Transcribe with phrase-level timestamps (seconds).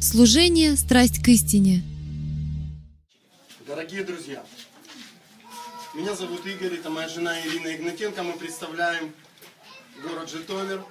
[0.00, 1.82] Служение «Страсть к истине».
[3.66, 4.46] Дорогие друзья,
[5.92, 8.22] меня зовут Игорь, это моя жена Ирина Игнатенко.
[8.22, 9.12] Мы представляем
[10.04, 10.84] город Житомир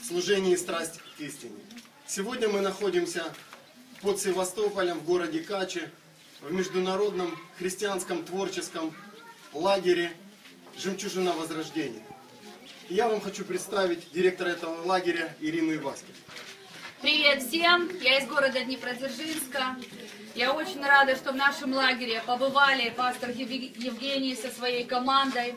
[0.00, 1.56] в служении «Страсть к истине».
[2.06, 3.34] Сегодня мы находимся
[4.00, 5.82] под Севастополем в городе Качи
[6.40, 8.94] в международном христианском творческом
[9.52, 10.12] лагере
[10.78, 12.04] «Жемчужина Возрождения».
[12.88, 16.12] И я вам хочу представить директора этого лагеря Ирину Иваски.
[17.02, 17.88] Привет всем!
[18.02, 19.76] Я из города Днепродзержинска.
[20.34, 25.54] Я очень рада, что в нашем лагере побывали пастор Евгений со своей командой.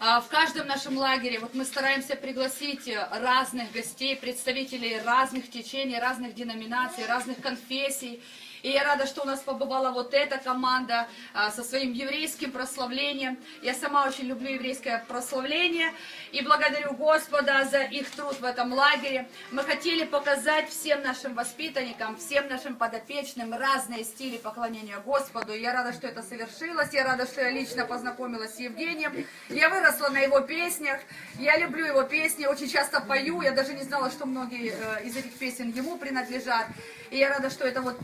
[0.00, 6.34] А, В каждом нашем лагере вот мы стараемся пригласить разных гостей, представителей разных течений, разных
[6.34, 8.22] деноминаций, разных конфессий.
[8.62, 13.36] И я рада, что у нас побывала вот эта команда а, со своим еврейским прославлением.
[13.60, 15.92] Я сама очень люблю еврейское прославление
[16.30, 19.28] и благодарю Господа за их труд в этом лагере.
[19.50, 25.54] Мы хотели показать всем нашим воспитанникам, всем нашим подопечным разные стили поклонения Господу.
[25.54, 26.92] И я рада, что это совершилось.
[26.92, 29.26] Я рада, что я лично познакомилась с Евгением.
[29.48, 31.00] Я выросла на его песнях.
[31.40, 33.42] Я люблю его песни, очень часто пою.
[33.42, 36.66] Я даже не знала, что многие э, из этих песен ему принадлежат.
[37.12, 38.00] И я рада, что это вот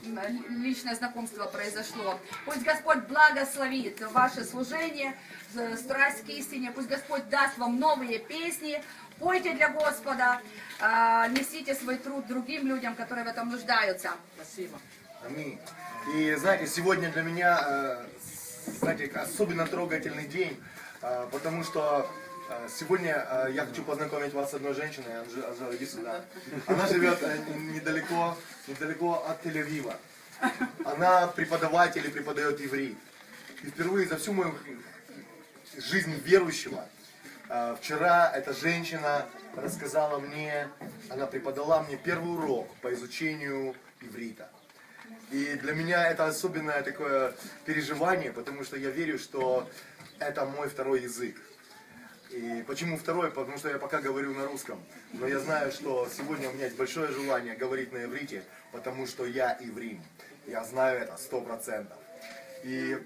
[0.51, 2.21] личное знакомство произошло.
[2.45, 5.17] Пусть Господь благословит ваше служение,
[5.55, 6.73] э, страсть к истине.
[6.73, 8.83] Пусть Господь даст вам новые песни.
[9.19, 10.43] Пойте для Господа,
[10.79, 14.11] а, несите свой труд другим людям, которые в этом нуждаются.
[15.25, 15.59] Аминь.
[16.15, 18.05] И знаете, сегодня для меня, э,
[18.79, 20.63] знаете, особенно трогательный день,
[21.01, 22.11] э, потому что
[22.69, 26.25] сегодня э, я хочу познакомить вас с одной женщиной, Анжела, иди сюда.
[26.67, 27.39] Она живет э,
[27.75, 29.95] недалеко, недалеко от Тель-Авива.
[30.85, 32.97] Она преподаватель и преподает иврит.
[33.63, 34.55] И впервые за всю мою
[35.77, 36.87] жизнь верующего,
[37.49, 39.27] э, вчера эта женщина
[39.57, 40.69] рассказала мне,
[41.11, 44.49] она преподала мне первый урок по изучению иврита.
[45.31, 49.69] И для меня это особенное такое переживание, потому что я верю, что
[50.19, 51.37] это мой второй язык.
[52.38, 53.30] И почему второй?
[53.32, 54.84] Потому что я пока говорю на русском.
[55.14, 59.26] Но я знаю, что сегодня у меня есть большое желание говорить на иврите, потому что
[59.26, 60.02] я иврим.
[60.48, 61.98] Я знаю это сто процентов.
[62.64, 62.98] И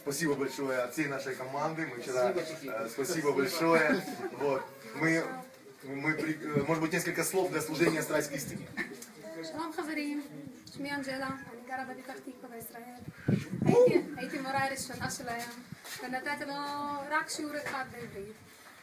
[0.00, 1.86] спасибо большое от всей нашей команды.
[1.86, 4.02] Мы вчера, э, спасибо большое.
[4.32, 4.62] Вот.
[4.96, 5.24] Мы,
[5.84, 8.66] мы, при- э, может быть, несколько слов для служения страсть к истине.
[9.52, 10.22] שלום חברים,
[10.76, 13.00] שמי אנג'לה, אני גרה בפתח תקווה בישראל.
[13.66, 15.50] הייתי, הייתי מורה הראשונה שלהם,
[16.02, 16.54] ונתתי לו
[17.10, 18.32] רק שיעור אחד בעברית.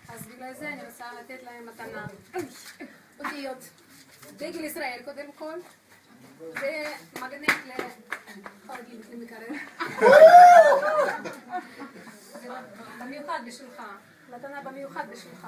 [0.10, 2.08] אז בגלל זה אני רוצה לתת להם מתנה.
[3.20, 3.70] אותיות.
[4.38, 5.60] דגל ישראל קודם כל,
[6.40, 9.48] ומגנט לחרדים למקרר.
[12.42, 12.48] זה
[13.00, 13.82] במיוחד בשבילך,
[14.30, 15.48] מתנה במיוחד בשבילך.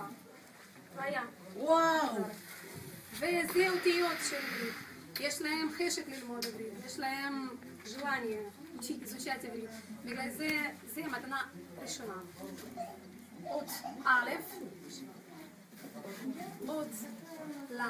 [0.96, 1.22] והיה.
[1.56, 2.24] Вау!
[3.14, 4.70] וזה אותיות של...
[5.20, 7.50] יש להם חשק ללמוד עברית, יש להם
[7.86, 9.70] желание учить, изучать עברית.
[10.06, 10.50] בגלל זה,
[10.86, 11.42] זה מתנה
[11.82, 12.14] ראשונה.
[13.51, 13.71] אות
[14.05, 14.31] א',
[16.69, 16.87] אות
[17.71, 17.81] ל'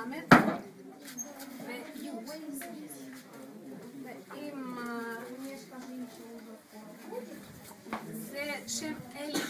[1.66, 2.10] וי'.
[4.04, 4.78] ואם...
[4.78, 5.14] אה,
[8.12, 9.40] זה שם אלי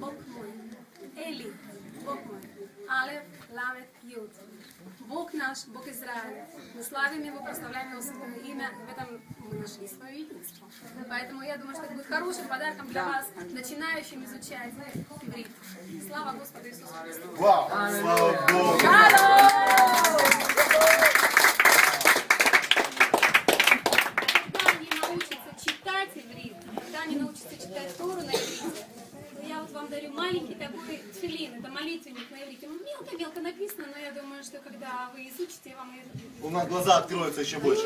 [0.00, 0.50] בוקמוי.
[1.16, 1.50] אלי
[2.04, 2.40] בוקמוי.
[2.88, 3.10] א',
[3.52, 3.58] ל',
[4.04, 4.16] י'.
[5.12, 6.48] Бог наш, Бог Израиля.
[6.74, 8.70] Мы славим Его, прославляем Его святое имя.
[8.88, 10.66] В этом мы нашли свое единство.
[11.06, 14.72] Поэтому я думаю, что это будет хорошим подарком для вас, начинающим изучать
[15.20, 15.48] иврит.
[16.08, 17.28] Слава Господу Иисусу Христу!
[17.36, 17.68] Вау!
[17.68, 18.78] Слава Богу!
[24.50, 28.86] Когда они научатся читать иврит, когда они научатся читать Тору на иврите,
[29.62, 32.66] вот вам дарю маленький такой тфилин, это молитвенник на иврите.
[32.68, 35.94] Ну, Мелко-мелко написано, но я думаю, что когда вы изучите, вам
[36.42, 37.84] У нас глаза откроются еще больше.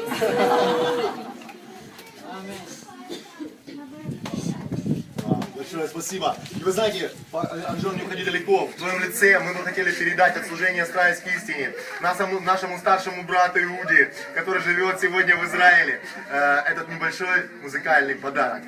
[5.25, 6.37] А, Большое спасибо.
[6.59, 8.67] И вы знаете, по- Анжел, не уходи далеко.
[8.67, 13.23] В твоем лице мы бы хотели передать от служения страсть к истине нашему, нашему старшему
[13.25, 16.37] брату Иуде, который живет сегодня в Израиле, э,
[16.67, 18.63] этот небольшой музыкальный подарок.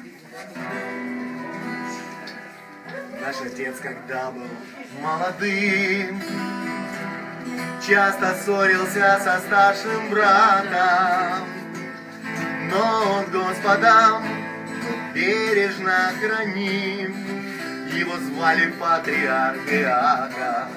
[3.28, 4.48] Наш отец, когда был
[5.02, 6.22] молодым,
[7.86, 11.46] часто ссорился со старшим братом,
[12.70, 14.24] но он Господом
[15.12, 17.14] бережно храним.
[17.92, 20.70] Его звали патриарх Иаков.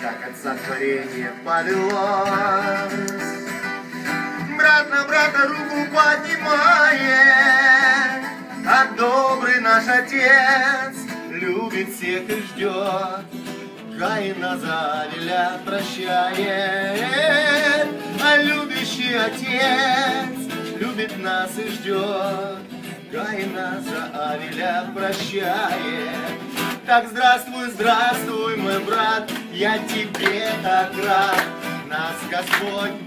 [0.00, 3.26] Как от сотворения повелось,
[4.56, 5.55] Брат на брата руку
[9.98, 10.96] Отец
[11.30, 13.24] любит всех и ждет.
[13.98, 17.00] Каина за Авеля прощает,
[18.22, 18.36] а
[18.86, 22.58] Всемогущий Отец любит нас и ждет,
[23.10, 26.40] Каина за Авеля прощает.
[26.86, 31.42] Так здравствуй, здравствуй, мой брат, я тебе так рад.
[31.88, 32.98] Нас Господь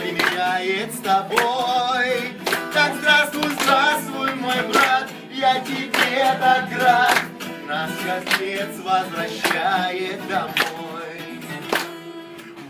[0.00, 2.32] примиряет с тобой.
[2.72, 5.08] Так здравствуй, здравствуй, мой брат,
[5.38, 7.18] я тебе так рад.
[7.66, 11.20] Нас Отец возвращает домой.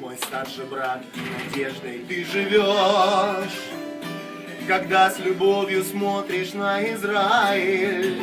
[0.00, 3.58] Мой старший брат, надеждой ты живешь,
[4.66, 8.20] Когда с любовью смотришь на Израиль,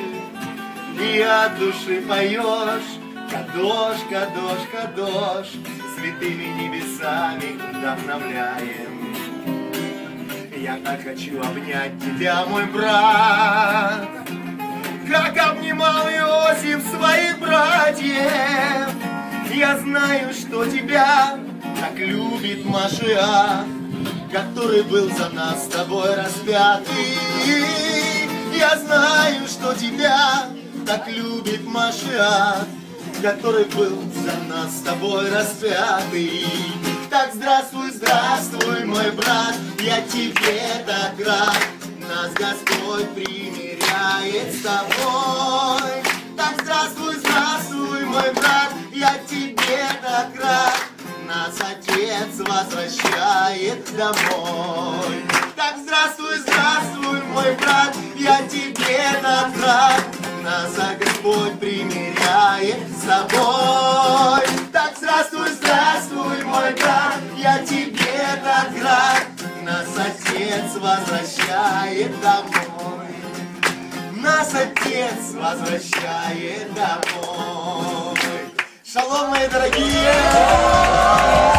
[1.00, 3.00] И от души поешь,
[3.32, 5.48] Кадош, Кадош, Кадош,
[5.96, 8.96] Святыми небесами вдохновляем.
[10.58, 14.25] Я так хочу обнять тебя, мой брат,
[15.08, 18.90] Как обнимал Иосиф своих братьев.
[19.54, 21.38] Я знаю, что тебя
[21.80, 23.66] так любит Машиах,
[24.32, 27.18] Который был за нас с тобой распятый.
[28.58, 30.48] Я знаю, что тебя
[30.88, 32.66] так любит Машиах,
[33.22, 36.48] Который был за нас с тобой распятый.
[37.12, 41.58] Так здравствуй, здравствуй, мой брат, я тебе так рад.
[42.10, 43.08] Нас Господь
[43.96, 46.04] примиряет с тобой.
[46.38, 50.76] Так здравствуй, здравствуй, мой брат, я тебе так рад.
[51.28, 55.24] Нас Отец возвращает домой.
[55.56, 60.04] Так здравствуй, здравствуй, мой брат, я тебе так рад.
[60.44, 64.46] Нас Господь примиряет с собой.
[64.72, 69.26] Так здравствуй, здравствуй, мой брат, я тебе так рад.
[69.64, 73.05] Нас Отец возвращает домой.
[74.26, 78.18] Нас Отец возвращает домой.
[78.84, 81.55] Шалом, мои дорогие!